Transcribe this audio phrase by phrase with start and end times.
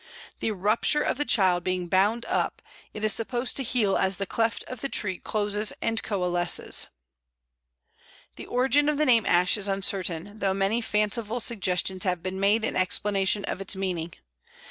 [0.39, 4.25] The rupture of the child being bound up, it is supposed to heal as the
[4.25, 6.87] cleft of the tree closes and coalesces."
[8.35, 12.65] The origin of the name Ash is uncertain, though many fanciful suggestions have been made
[12.65, 14.15] in explanation of its meaning.